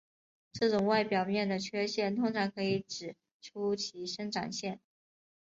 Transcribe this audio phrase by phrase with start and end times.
[0.51, 4.79] 这种外表面的缺陷通常可以指出其生长线。